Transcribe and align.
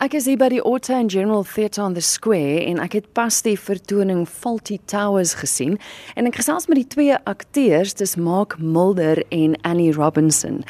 Ek 0.00 0.14
is 0.16 0.24
hier 0.24 0.38
by 0.40 0.46
die 0.48 0.62
Auto 0.64 0.94
and 0.96 1.12
General 1.12 1.42
Theatre 1.44 1.82
on 1.84 1.92
the 1.92 2.00
Square 2.00 2.62
en 2.64 2.78
ek 2.80 2.94
het 2.96 3.08
pas 3.12 3.36
die 3.44 3.52
vertoning 3.60 4.22
Faulty 4.24 4.78
Towers 4.88 5.34
gesien 5.36 5.74
en 6.16 6.24
ek 6.24 6.38
gesels 6.40 6.70
met 6.70 6.80
die 6.80 6.86
twee 6.88 7.18
akteurs, 7.28 7.92
dis 8.00 8.16
Mark 8.16 8.56
Mulder 8.56 9.20
en 9.28 9.58
Annie 9.60 9.90
Robinson. 9.92 10.62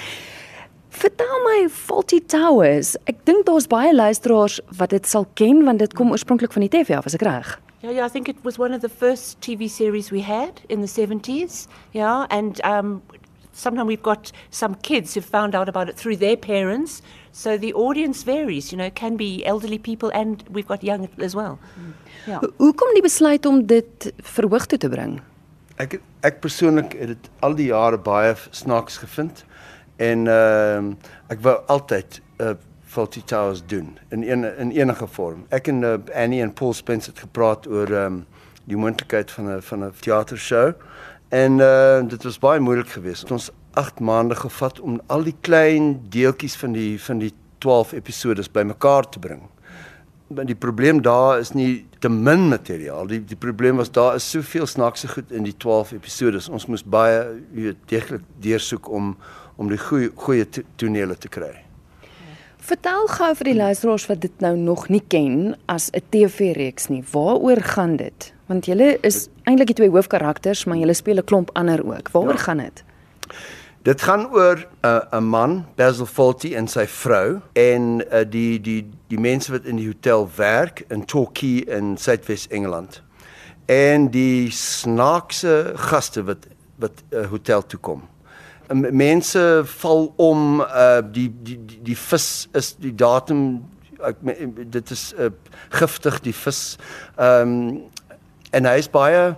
Vertel 0.91 1.39
my 1.45 1.69
Faulty 1.71 2.19
Towers. 2.27 2.97
Ek 3.07 3.23
dink 3.31 3.47
daar's 3.47 3.71
baie 3.71 3.95
luisteraars 3.95 4.59
wat 4.83 4.91
dit 4.91 5.07
sal 5.07 5.29
ken 5.39 5.63
want 5.63 5.79
dit 5.79 5.95
kom 5.95 6.11
oorspronklik 6.11 6.51
van 6.59 6.67
die 6.67 6.73
TV 6.75 6.99
af, 6.99 7.07
as 7.07 7.15
ek 7.15 7.23
reg. 7.23 7.55
Yeah, 7.87 7.95
yeah, 7.95 8.05
I 8.05 8.11
think 8.11 8.27
it 8.27 8.43
was 8.43 8.59
one 8.59 8.75
of 8.75 8.83
the 8.83 8.91
first 8.91 9.39
TV 9.47 9.71
series 9.71 10.11
we 10.11 10.27
had 10.27 10.59
in 10.67 10.83
the 10.83 10.91
70s. 10.91 11.69
Yeah, 11.95 12.27
and 12.35 12.59
um, 12.67 12.99
sometimes 13.53 13.89
we've 13.89 14.03
got 14.03 14.33
some 14.51 14.75
kids 14.83 15.15
who've 15.15 15.25
found 15.25 15.55
out 15.55 15.69
about 15.69 15.89
it 15.89 15.97
through 15.97 16.17
their 16.17 16.37
parents. 16.37 17.03
So 17.33 17.57
the 17.57 17.73
audience 17.75 18.23
varies, 18.23 18.73
you 18.73 18.79
know, 18.79 18.87
it 18.87 18.95
can 18.95 19.17
be 19.17 19.45
elderly 19.45 19.79
people 19.79 20.11
and 20.11 20.43
we've 20.51 20.67
got 20.67 20.83
young 20.83 21.09
as 21.19 21.35
well. 21.35 21.59
Ja. 22.27 22.41
Hoe 22.57 22.75
kom 22.75 22.95
die 22.95 23.03
besluit 23.03 23.47
om 23.47 23.67
dit 23.67 24.13
verhoog 24.23 24.67
toe 24.67 24.79
te 24.79 24.89
bring? 24.89 25.21
Ek 25.81 26.01
ek 26.27 26.41
persoonlik 26.45 26.93
het 26.99 27.15
dit 27.15 27.31
al 27.41 27.55
die 27.57 27.71
jare 27.71 27.99
baie 27.99 28.35
snaaks 28.51 28.99
gevind 29.01 29.45
en 29.97 30.27
ehm 30.29 30.91
uh, 30.91 31.15
ek 31.33 31.41
wou 31.45 31.57
altyd 31.73 32.21
'n 32.21 32.45
uh, 32.45 32.57
Faulty 32.91 33.23
Towers 33.23 33.63
doen 33.67 33.99
in 34.11 34.23
een 34.23 34.45
in 34.59 34.71
enige 34.71 35.07
vorm. 35.07 35.47
Ek 35.49 35.69
en 35.69 35.83
uh, 35.83 35.95
Annie 36.15 36.43
en 36.43 36.53
Paul 36.53 36.73
Spence 36.75 37.11
het 37.11 37.19
gepraat 37.19 37.67
oor 37.67 37.89
ehm 37.89 38.05
um, 38.05 38.27
die 38.65 38.77
moontlikheid 38.77 39.31
van 39.31 39.49
'n 39.57 39.63
van 39.63 39.85
'n 39.85 39.93
teatershow 40.01 40.75
en 41.31 41.61
uh, 41.63 42.01
dit 42.11 42.23
was 42.27 42.39
baie 42.43 42.61
moeilik 42.61 42.89
geweest. 42.91 43.31
Ons 43.31 43.51
8 43.79 44.01
maande 44.03 44.35
gevat 44.35 44.81
om 44.81 44.99
al 45.07 45.23
die 45.23 45.37
klein 45.47 45.93
deeltjies 46.11 46.57
van 46.59 46.75
die 46.75 46.99
van 46.99 47.23
die 47.23 47.31
12 47.63 47.93
episode 48.01 48.45
bymekaar 48.53 49.09
te 49.09 49.23
bring. 49.23 49.45
Maar 50.35 50.47
die 50.47 50.59
probleem 50.59 51.03
daar 51.03 51.39
is 51.39 51.53
nie 51.55 51.87
te 51.99 52.09
min 52.09 52.49
materiaal. 52.49 53.07
Die 53.07 53.23
die 53.25 53.39
probleem 53.39 53.79
was 53.79 53.91
daar 53.95 54.19
is 54.19 54.31
soveel 54.31 54.67
snaakse 54.67 55.09
goed 55.09 55.31
in 55.31 55.47
die 55.47 55.57
12 55.57 55.93
episode. 56.01 56.43
Ons 56.51 56.67
moes 56.67 56.85
baie 56.85 57.23
weet 57.55 57.79
deeglik 57.87 58.27
deursoek 58.43 58.91
om 58.91 59.17
om 59.57 59.69
die 59.69 59.79
goeie 59.79 60.11
goeie 60.17 60.47
tonele 60.77 61.15
te 61.15 61.29
kry. 61.29 61.70
Vertel 62.71 63.09
gou 63.11 63.29
vir 63.35 63.49
die 63.49 63.57
luisteraars 63.59 64.05
wat 64.07 64.21
dit 64.23 64.43
nou 64.45 64.53
nog 64.55 64.85
nie 64.95 65.03
ken 65.11 65.57
as 65.67 65.91
'n 65.91 66.03
TV-reeks 66.11 66.87
nie. 66.89 67.03
Waaroor 67.11 67.61
gaan 67.63 67.97
dit? 67.97 68.33
Want 68.47 68.67
julle 68.67 68.99
is 69.03 69.29
eintlik 69.43 69.67
die 69.67 69.75
twee 69.75 69.91
hoofkarakters, 69.91 70.65
maar 70.65 70.77
julle 70.77 70.95
speel 70.95 71.19
'n 71.19 71.25
klomp 71.25 71.51
ander 71.53 71.85
ook. 71.85 72.11
Waaroor 72.13 72.39
ja. 72.39 72.39
gaan 72.39 72.57
dit? 72.57 72.85
Dit 73.83 74.03
gaan 74.03 74.31
oor 74.33 74.57
'n 74.57 74.87
uh, 74.87 75.19
'n 75.19 75.25
man, 75.25 75.67
Basil 75.75 76.07
Fawlty 76.07 76.55
en 76.55 76.69
sy 76.69 76.87
vrou 76.87 77.41
en 77.53 78.05
uh, 78.13 78.25
die 78.29 78.61
die 78.61 78.91
die 79.09 79.21
mense 79.21 79.53
wat 79.53 79.65
in 79.65 79.77
die 79.77 79.87
hotel 79.87 80.29
werk 80.37 80.85
in 80.89 81.05
Torquay 81.05 81.65
in 81.67 81.97
Suidwes 81.97 82.49
Engeland. 82.49 83.03
En 83.67 84.11
die 84.11 84.51
snaakse 84.51 85.73
gaste 85.75 86.23
wat 86.25 86.47
wat 86.77 87.03
uh, 87.11 87.27
hotel 87.27 87.67
toe 87.67 87.81
kom. 87.81 88.03
Mense 88.73 89.63
val 89.65 90.13
om 90.17 90.61
uh, 90.61 91.01
die, 91.03 91.29
die 91.43 91.59
die 91.67 91.81
die 91.83 91.97
vis 91.99 92.49
is 92.55 92.77
die 92.79 92.95
datum 92.95 93.65
ek 94.07 94.21
dit 94.73 94.91
is 94.95 95.11
uh, 95.19 95.31
giftig 95.75 96.21
die 96.23 96.35
vis. 96.35 96.79
Ehm 97.17 97.57
um, 97.57 97.81
en 98.51 98.67
hy 98.67 98.79
is 98.83 98.89
baie 98.91 99.35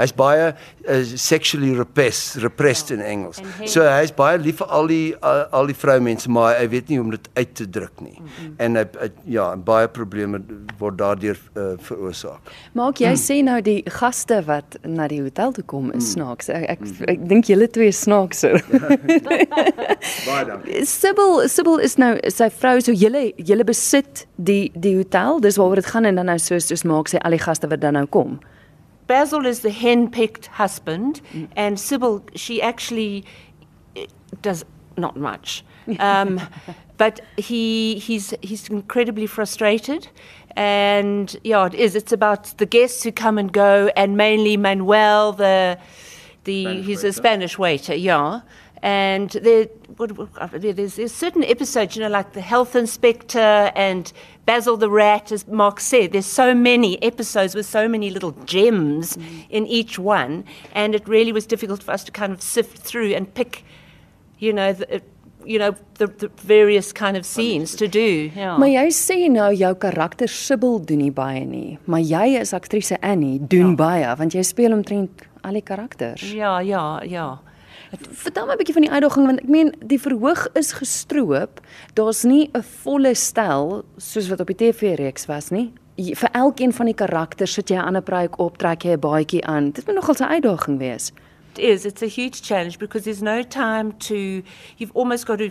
hy's 0.00 0.14
baie 0.16 0.50
uh, 0.50 1.00
sexually 1.04 1.72
repressed 1.76 2.40
repressed 2.42 2.90
ja. 2.90 2.96
in 2.96 3.02
Engels. 3.04 3.40
So 3.66 3.84
hy's 3.86 4.12
baie 4.16 4.38
lief 4.40 4.60
vir 4.62 4.72
al 4.76 4.90
die 4.90 5.14
uh, 5.16 5.44
al 5.56 5.70
die 5.70 5.76
vroumense 5.76 6.30
maar 6.30 6.56
hy 6.58 6.66
weet 6.72 6.90
nie 6.90 6.98
hoe 7.00 7.06
om 7.06 7.14
dit 7.14 7.28
uit 7.36 7.54
te 7.54 7.66
druk 7.68 8.00
nie. 8.00 8.16
Mm 8.18 8.26
-hmm. 8.26 8.54
En 8.66 8.76
hy 8.76 8.84
uh, 8.84 9.10
ja, 9.24 9.46
baie 9.56 9.88
probleme 9.88 10.42
word 10.78 10.98
daardeur 10.98 11.38
uh, 11.54 11.72
veroorsaak. 11.78 12.52
Maak 12.72 13.00
jy 13.00 13.12
mm. 13.12 13.22
sê 13.22 13.40
nou 13.44 13.60
die 13.62 13.82
gaste 13.90 14.42
wat 14.46 14.78
na 14.82 15.08
die 15.08 15.22
hotel 15.22 15.52
toe 15.52 15.64
kom 15.64 15.90
is 15.90 16.04
mm. 16.04 16.10
snaaks. 16.10 16.48
Ek 16.48 16.68
ek, 16.76 16.80
mm. 16.80 17.08
ek 17.14 17.28
dink 17.28 17.50
julle 17.52 17.68
twee 17.70 17.92
snaaks. 17.92 18.44
baie 20.28 20.44
dankie. 20.46 20.84
Sibyl 20.86 21.48
Sibyl 21.48 21.78
is 21.78 21.96
nou 21.96 22.16
sy 22.28 22.50
vrou 22.50 22.80
so 22.80 22.92
julle 22.92 23.32
julle 23.36 23.64
besit 23.64 24.26
die 24.36 24.70
die 24.74 24.96
hotel. 24.96 25.40
Dis 25.40 25.56
waaroor 25.56 25.82
dit 25.82 25.86
gaan 25.86 26.04
en 26.04 26.14
dan 26.14 26.26
nou 26.26 26.38
soos 26.38 26.70
soos 26.70 26.84
maak 26.84 27.08
sy 27.08 27.20
al 27.24 27.36
die 27.36 27.42
gaste 27.42 27.68
wat 27.70 27.80
dan 27.80 27.98
nou 27.98 28.06
kom. 28.06 28.38
Basil 29.10 29.44
is 29.44 29.58
the 29.60 29.70
hen-picked 29.72 30.46
husband, 30.46 31.20
mm. 31.32 31.48
and 31.56 31.80
Sybil, 31.80 32.22
she 32.36 32.62
actually 32.62 33.24
eh, 33.96 34.06
does 34.40 34.64
not 34.96 35.16
much. 35.16 35.64
Um, 35.98 36.40
but 36.96 37.20
he 37.36 37.98
he's 37.98 38.32
he's 38.40 38.68
incredibly 38.68 39.26
frustrated, 39.26 40.06
and 40.54 41.36
yeah, 41.42 41.66
it 41.66 41.74
is. 41.74 41.96
It's 41.96 42.12
about 42.12 42.56
the 42.58 42.66
guests 42.66 43.02
who 43.02 43.10
come 43.10 43.36
and 43.36 43.52
go, 43.52 43.90
and 43.96 44.16
mainly 44.16 44.56
Manuel, 44.56 45.32
the 45.32 45.76
the 46.44 46.62
Spanish 46.62 46.86
he's 46.86 46.98
waiter. 46.98 47.08
a 47.08 47.12
Spanish 47.12 47.58
waiter, 47.58 47.94
yeah. 47.96 48.40
And 48.82 49.30
there, 49.30 49.66
there's, 49.98 50.96
there's 50.96 51.12
certain 51.12 51.44
episodes, 51.44 51.96
you 51.96 52.02
know, 52.02 52.08
like 52.08 52.32
the 52.32 52.40
health 52.40 52.74
inspector 52.74 53.70
and 53.74 54.10
Basil 54.46 54.76
the 54.76 54.88
Rat, 54.88 55.30
as 55.32 55.46
Mark 55.46 55.80
said. 55.80 56.12
There's 56.12 56.24
so 56.24 56.54
many 56.54 57.02
episodes 57.02 57.54
with 57.54 57.66
so 57.66 57.88
many 57.88 58.10
little 58.10 58.32
gems 58.46 59.16
mm. 59.16 59.46
in 59.50 59.66
each 59.66 59.98
one, 59.98 60.44
and 60.72 60.94
it 60.94 61.06
really 61.06 61.32
was 61.32 61.46
difficult 61.46 61.82
for 61.82 61.92
us 61.92 62.04
to 62.04 62.12
kind 62.12 62.32
of 62.32 62.40
sift 62.40 62.78
through 62.78 63.12
and 63.12 63.32
pick, 63.34 63.64
you 64.38 64.52
know, 64.52 64.72
the, 64.72 65.02
you 65.44 65.58
know 65.58 65.74
the, 65.94 66.06
the 66.06 66.28
various 66.36 66.92
kind 66.92 67.16
of 67.16 67.24
scenes 67.24 67.74
to 67.76 67.88
do. 67.88 68.30
Ja. 68.34 68.56
Maar 68.58 68.68
jy 68.68 68.86
sê 68.94 69.16
nou 69.32 69.50
jou 69.56 69.72
karakter 69.80 70.28
Sibyl 70.28 70.80
doen 70.84 71.00
nie 71.04 71.12
baie 71.14 71.44
nie, 71.48 71.78
maar 71.84 72.02
jy 72.04 72.36
as 72.40 72.52
aktrise 72.56 72.98
Annie 73.00 73.38
doen 73.40 73.74
ja. 73.74 73.78
baie 73.80 74.16
want 74.20 74.36
jy 74.36 74.44
speel 74.46 74.74
omtrent 74.76 75.24
al 75.42 75.56
die 75.56 75.64
karakters. 75.64 76.24
Ja, 76.32 76.58
ja, 76.60 77.00
ja. 77.08 77.38
Vertel 78.10 78.46
my 78.46 78.52
'n 78.52 78.58
bietjie 78.58 78.74
van 78.74 78.82
die 78.82 78.90
uitdaging 78.90 79.26
want 79.26 79.40
ek 79.40 79.48
meen 79.48 79.74
die 79.84 80.00
verhoog 80.00 80.46
is 80.54 80.72
gestroop. 80.72 81.60
Daar's 81.94 82.24
nie 82.24 82.50
'n 82.54 82.62
volle 82.62 83.14
stel 83.14 83.84
soos 83.96 84.28
wat 84.28 84.40
op 84.40 84.46
die 84.46 84.56
TV-reeks 84.56 85.26
was 85.26 85.50
nie. 85.50 85.72
Vir 85.96 86.30
elkeen 86.32 86.72
van 86.72 86.86
die 86.86 86.94
karakters 86.94 87.52
sit 87.52 87.68
jy 87.68 87.76
'n 87.76 87.86
ander 87.86 88.02
pruik 88.02 88.38
op, 88.38 88.58
trek 88.58 88.82
jy 88.82 88.92
'n 88.92 89.00
baadjie 89.00 89.44
aan. 89.44 89.70
Dit 89.70 89.86
moet 89.86 89.94
nogal 89.94 90.14
'n 90.14 90.32
uitdaging 90.32 90.78
wees. 90.78 91.12
It 91.52 91.58
is. 91.58 91.84
It's 91.84 92.02
a 92.02 92.06
huge 92.06 92.42
challenge 92.42 92.78
because 92.78 93.04
there's 93.04 93.22
no 93.22 93.42
time 93.42 93.92
to 93.98 94.42
you've 94.76 94.94
almost 94.94 95.26
got 95.26 95.38
to 95.38 95.50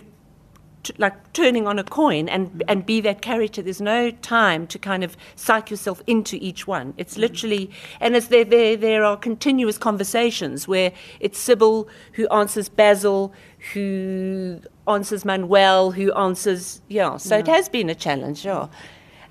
t- 0.82 0.94
like 0.98 1.32
turning 1.32 1.66
on 1.66 1.78
a 1.78 1.84
coin 1.84 2.28
and 2.28 2.48
mm-hmm. 2.48 2.60
and 2.68 2.86
be 2.86 3.00
that 3.00 3.22
character. 3.22 3.62
There's 3.62 3.80
no 3.80 4.10
time 4.10 4.66
to 4.68 4.78
kind 4.78 5.04
of 5.04 5.16
psych 5.36 5.70
yourself 5.70 6.02
into 6.06 6.36
each 6.40 6.66
one. 6.66 6.94
It's 6.96 7.14
mm-hmm. 7.14 7.20
literally 7.22 7.70
and 8.00 8.16
it's 8.16 8.28
there 8.28 8.44
there 8.44 8.76
there 8.76 9.04
are 9.04 9.16
continuous 9.16 9.78
conversations 9.78 10.68
where 10.68 10.92
it's 11.20 11.38
Sybil 11.38 11.88
who 12.14 12.28
answers 12.28 12.68
Basil, 12.68 13.32
who 13.72 14.60
answers 14.86 15.24
Manuel, 15.24 15.92
who 15.92 16.12
answers 16.14 16.82
yeah. 16.88 17.16
So 17.16 17.34
yeah. 17.34 17.40
it 17.40 17.48
has 17.48 17.68
been 17.68 17.90
a 17.90 17.94
challenge, 17.94 18.44
yeah. 18.44 18.68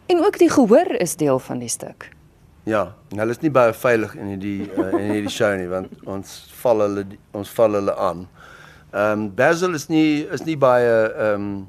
En 0.10 0.26
ook 0.26 0.38
die 0.38 0.50
gehoor 0.50 0.96
is 0.98 1.16
deel 1.16 1.40
van 1.40 1.60
die 1.60 1.70
stuk. 1.70 2.10
Ja, 2.64 2.94
hulle 3.14 3.34
is 3.34 3.42
nie 3.42 3.52
baie 3.54 3.74
veilig 3.74 4.16
in 4.18 4.32
hierdie 4.34 4.70
uh, 4.74 4.90
in 4.98 5.12
hierdie 5.14 5.32
show 5.34 5.52
nie 5.58 5.70
want 5.70 5.94
ons 6.10 6.32
val 6.62 6.84
hulle 6.84 7.06
ons 7.38 7.52
val 7.58 7.78
hulle 7.78 7.96
aan. 7.98 8.26
Ehm 8.92 9.12
um, 9.12 9.36
Basil 9.36 9.74
is 9.74 9.88
nie 9.88 10.26
is 10.26 10.46
nie 10.46 10.58
baie 10.58 10.94
ehm 11.14 11.42
um, 11.42 11.68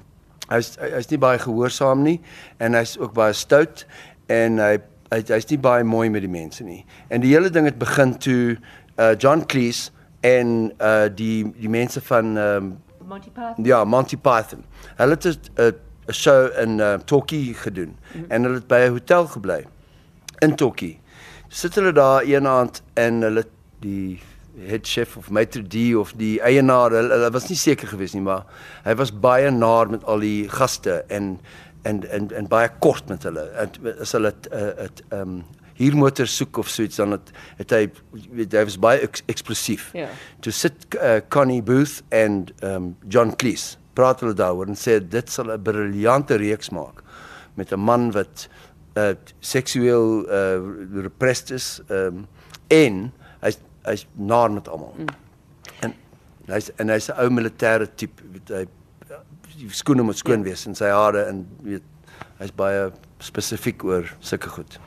hy's 0.48 0.76
hy's 0.80 1.10
nie 1.10 1.18
baie 1.20 1.38
gehoorsaam 1.38 2.02
nie 2.02 2.20
en 2.58 2.74
hy's 2.74 2.96
ook 2.98 3.12
baie 3.14 3.34
stout 3.36 3.84
en 4.32 4.58
hy 4.58 4.78
hy's 5.12 5.28
hy 5.30 5.40
nie 5.50 5.58
baie 5.60 5.84
mooi 5.84 6.08
met 6.10 6.24
die 6.24 6.32
mense 6.32 6.64
nie. 6.64 6.84
En 7.10 7.20
die 7.20 7.34
hele 7.34 7.50
ding 7.50 7.68
het 7.68 7.78
begin 7.78 8.16
toe 8.18 8.56
uh 8.96 9.12
John 9.18 9.44
Cleese 9.46 9.90
en 10.24 10.72
uh 10.80 11.08
die 11.12 11.44
die 11.60 11.68
mense 11.68 12.00
van 12.00 12.36
ehm 12.36 12.56
um, 12.56 12.72
Monty 13.10 13.30
Python. 13.30 13.64
Ja, 13.64 13.84
Monty 13.84 14.16
Python. 14.16 14.64
Hulle 14.96 15.18
het 15.18 15.26
'n 15.26 15.74
'n 16.08 16.12
show 16.12 16.48
in 16.56 16.78
uh 16.78 16.94
Torquay 17.04 17.52
gedoen 17.54 17.96
mm 17.96 18.20
-hmm. 18.20 18.30
en 18.30 18.42
hulle 18.42 18.54
het 18.54 18.68
by 18.68 18.80
'n 18.86 18.90
hotel 18.90 19.26
gebly 19.26 19.66
in 20.38 20.56
Torquay. 20.56 20.98
Sit 21.48 21.74
hulle 21.74 21.92
daar 21.92 22.22
eendag 22.22 22.80
en 22.94 23.22
hulle 23.22 23.44
die 23.80 24.20
head 24.58 24.86
chef 24.86 25.16
of 25.16 25.30
maitre 25.30 25.62
d 25.62 25.94
of 25.94 26.12
die 26.18 26.38
eienaar 26.42 26.90
hulle, 26.90 27.14
hulle 27.14 27.30
was 27.32 27.48
nie 27.48 27.58
seker 27.58 27.88
gewees 27.88 28.14
nie 28.14 28.24
maar 28.24 28.46
hy 28.84 28.94
was 28.94 29.12
baie 29.12 29.50
naar 29.50 29.90
met 29.90 30.04
al 30.04 30.20
die 30.20 30.48
gaste 30.48 31.04
en 31.08 31.38
en 31.82 32.02
en 32.10 32.30
en 32.36 32.48
baie 32.48 32.68
kort 32.78 33.08
met 33.08 33.22
hulle 33.22 33.46
en 33.62 33.72
as 34.00 34.12
hulle 34.16 34.34
dit 34.34 34.52
dit 34.52 35.02
ehm 35.10 35.40
um, 35.40 35.40
hier 35.80 35.96
motor 35.96 36.28
soek 36.28 36.58
of 36.60 36.68
so 36.68 36.84
iets 36.84 36.98
dan 37.00 37.14
het, 37.16 37.30
het 37.56 37.72
hy 37.72 37.84
weet 38.36 38.52
hy 38.52 38.64
was 38.68 38.76
baie 38.80 39.00
eks, 39.06 39.22
eksplosief. 39.32 39.86
Ja. 39.96 40.10
Yeah. 40.10 40.26
To 40.44 40.52
sit 40.52 40.84
uh, 40.98 41.22
Connie 41.32 41.62
Booth 41.64 42.02
en 42.12 42.42
ehm 42.60 42.74
um, 42.74 42.90
John 43.08 43.32
Cleese 43.40 43.78
praat 43.96 44.20
hulle 44.20 44.36
daaroor 44.36 44.68
en 44.70 44.78
sê 44.78 44.98
dit 45.00 45.32
sal 45.32 45.52
'n 45.54 45.62
briljante 45.64 46.36
reeks 46.36 46.70
maak 46.76 47.00
met 47.56 47.72
'n 47.72 47.80
man 47.80 48.10
wat 48.12 48.48
uh, 48.98 49.14
seksueel 49.40 50.28
uh, 50.28 50.60
repressed 51.02 51.50
is 51.50 51.80
ehm 51.88 52.20
um, 52.20 52.26
en 52.68 53.12
hy's 53.40 53.58
hy's 53.84 54.06
naar 54.14 54.50
met 54.50 54.68
almal. 54.68 54.94
Mm. 54.98 55.06
En 55.80 55.94
hy's 56.46 56.70
en 56.76 56.88
hy's 56.88 57.08
'n 57.08 57.18
ou 57.18 57.30
militêre 57.30 57.86
tipe, 57.94 58.22
weet 58.32 58.48
hy 58.48 58.66
die 59.60 59.68
skoene 59.74 60.02
moet 60.02 60.18
skoon 60.18 60.44
ja. 60.44 60.50
wees 60.50 60.66
en 60.66 60.76
sy 60.78 60.88
hare 60.92 61.26
en 61.28 61.44
weet 61.66 61.84
hy's 62.40 62.52
baie 62.56 62.88
spesifiek 63.20 63.84
oor 63.84 64.08
sulke 64.24 64.48
goed. 64.48 64.78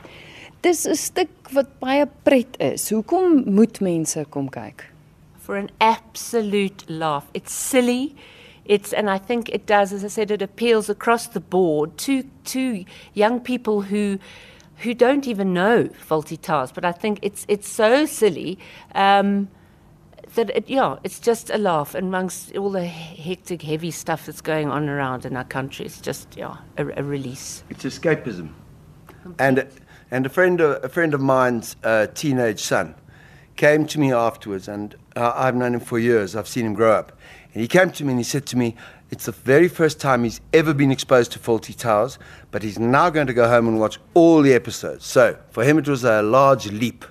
Dis 0.64 0.86
'n 0.86 0.96
stuk 0.96 1.50
wat 1.52 1.78
baie 1.78 2.06
pret 2.24 2.56
is. 2.58 2.90
Hoekom 2.90 3.44
moet 3.46 3.80
mense 3.80 4.24
kom 4.30 4.48
kyk? 4.48 4.90
For 5.38 5.56
an 5.56 5.70
absolute 5.78 6.84
laugh. 6.88 7.26
It's 7.34 7.52
silly. 7.52 8.14
It's 8.64 8.94
and 8.94 9.10
I 9.10 9.18
think 9.18 9.48
it 9.50 9.66
does, 9.66 9.92
as 9.92 10.04
I 10.04 10.08
said, 10.08 10.30
it 10.30 10.42
appeals 10.42 10.88
across 10.88 11.28
the 11.28 11.40
board 11.40 11.98
to 11.98 12.22
to 12.44 12.84
young 13.12 13.40
people 13.40 13.82
who 13.82 14.18
who 14.78 14.94
don't 14.94 15.26
even 15.26 15.52
know 15.52 15.88
faulty 15.88 16.36
towers. 16.36 16.72
But 16.72 16.84
I 16.84 16.92
think 16.92 17.18
it's 17.22 17.44
it's 17.48 17.68
so 17.68 18.06
silly. 18.06 18.58
Um, 18.94 19.48
that 20.34 20.50
it, 20.50 20.68
yeah, 20.68 20.96
it's 21.04 21.20
just 21.20 21.50
a 21.50 21.58
laugh 21.58 21.94
amongst 21.94 22.56
all 22.56 22.70
the 22.70 22.84
hectic, 22.86 23.62
heavy 23.62 23.90
stuff 23.90 24.26
that's 24.26 24.40
going 24.40 24.68
on 24.68 24.88
around 24.88 25.24
in 25.24 25.36
our 25.36 25.44
country. 25.44 25.86
It's 25.86 26.00
just 26.00 26.36
yeah, 26.36 26.56
a, 26.76 26.86
a 26.98 27.02
release. 27.02 27.62
It's 27.70 27.84
escapism. 27.84 28.50
And 29.38 29.66
and 30.10 30.26
a 30.26 30.28
friend 30.28 30.60
a 30.60 30.88
friend 30.88 31.14
of 31.14 31.20
mine's 31.20 31.76
uh, 31.84 32.08
teenage 32.14 32.60
son 32.60 32.94
came 33.56 33.86
to 33.86 34.00
me 34.00 34.12
afterwards, 34.12 34.68
and 34.68 34.94
uh, 35.16 35.32
I've 35.34 35.54
known 35.54 35.74
him 35.74 35.80
for 35.80 35.98
years. 35.98 36.34
I've 36.36 36.48
seen 36.48 36.66
him 36.66 36.74
grow 36.74 36.92
up, 36.92 37.12
and 37.52 37.60
he 37.60 37.68
came 37.68 37.90
to 37.90 38.04
me 38.04 38.10
and 38.10 38.20
he 38.20 38.24
said 38.24 38.46
to 38.46 38.56
me, 38.56 38.74
"It's 39.10 39.26
the 39.26 39.32
very 39.32 39.68
first 39.68 40.00
time 40.00 40.24
he's 40.24 40.40
ever 40.52 40.74
been 40.74 40.90
exposed 40.90 41.32
to 41.32 41.38
faulty 41.38 41.72
towers, 41.72 42.18
but 42.50 42.62
he's 42.62 42.78
now 42.78 43.10
going 43.10 43.26
to 43.26 43.34
go 43.34 43.48
home 43.48 43.68
and 43.68 43.78
watch 43.78 43.98
all 44.14 44.42
the 44.42 44.52
episodes." 44.52 45.06
So 45.06 45.38
for 45.50 45.64
him, 45.64 45.78
it 45.78 45.88
was 45.88 46.04
a 46.04 46.22
large 46.22 46.70
leap 46.70 47.04